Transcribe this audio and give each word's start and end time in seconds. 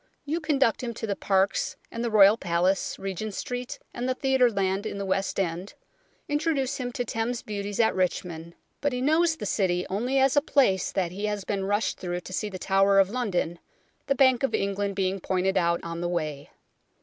You 0.25 0.39
conduct 0.39 0.81
him 0.81 0.95
to 0.95 1.05
the 1.05 1.15
Parks 1.15 1.75
and 1.91 2.03
the 2.03 2.09
Royal 2.09 2.35
Palace, 2.35 2.97
Regent 2.97 3.35
Street 3.35 3.77
and 3.93 4.09
theatre 4.17 4.49
land 4.49 4.87
in 4.87 4.97
the 4.97 5.05
West 5.05 5.39
End, 5.39 5.75
introduce 6.27 6.77
him 6.77 6.91
to 6.93 7.05
Thames 7.05 7.43
beauties 7.43 7.79
at 7.79 7.93
Richmond; 7.93 8.55
but 8.81 8.93
he 8.93 8.99
knows 8.99 9.35
PREFACE 9.35 9.35
vii 9.35 9.39
the 9.41 9.45
City 9.45 9.87
only 9.91 10.17
as 10.17 10.35
a 10.35 10.41
place 10.41 10.91
that 10.91 11.11
he 11.11 11.25
has 11.25 11.45
been 11.45 11.65
rushed 11.65 11.99
through 11.99 12.21
to 12.21 12.33
see 12.33 12.49
The 12.49 12.57
Tower 12.57 12.97
of 12.97 13.11
London, 13.11 13.59
the 14.07 14.15
Bank 14.15 14.41
of 14.41 14.55
England 14.55 14.95
being 14.95 15.19
pointed 15.19 15.55
out 15.55 15.79
on 15.83 16.01
the 16.01 16.09
way. 16.09 16.49